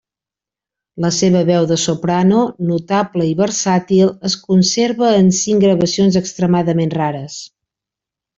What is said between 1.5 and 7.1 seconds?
de soprano notable i versàtil es conserva en cinc gravacions extremadament